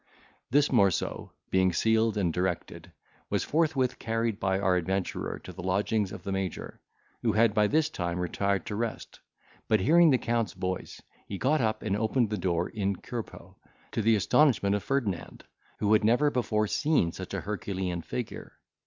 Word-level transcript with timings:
This 0.49 0.71
morceau 0.71 1.31
being 1.51 1.71
sealed 1.71 2.17
and 2.17 2.33
directed, 2.33 2.91
was 3.29 3.43
forthwith 3.43 3.99
carried 3.99 4.39
by 4.39 4.57
our 4.59 4.75
adventurer 4.75 5.37
to 5.43 5.53
the 5.53 5.61
lodgings 5.61 6.11
of 6.11 6.23
the 6.23 6.31
major, 6.31 6.81
who 7.21 7.33
had 7.33 7.53
by 7.53 7.67
this 7.67 7.87
time 7.87 8.17
retired 8.17 8.65
to 8.65 8.75
rest, 8.75 9.19
but 9.67 9.79
hearing 9.79 10.09
the 10.09 10.17
Count's 10.17 10.53
voice, 10.53 11.03
he 11.27 11.37
got 11.37 11.61
up 11.61 11.83
and 11.83 11.95
opened 11.95 12.31
the 12.31 12.37
door 12.39 12.67
in 12.69 12.95
cuerpo, 12.95 13.57
to 13.91 14.01
the 14.01 14.15
astonishment 14.15 14.73
of 14.73 14.81
Ferdinand, 14.81 15.43
who 15.77 15.93
had 15.93 16.03
never 16.03 16.31
before 16.31 16.65
seen 16.65 17.11
such 17.11 17.35
an 17.35 17.41
Herculean 17.43 18.01
figure. 18.01 18.53